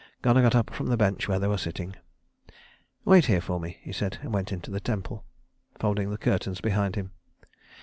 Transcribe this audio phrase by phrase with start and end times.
[0.23, 1.95] Gunnar got up from the bench where they were sitting.
[3.05, 5.25] "Wait here for me," he said, and went into the temple,
[5.79, 7.11] folding the curtains behind him.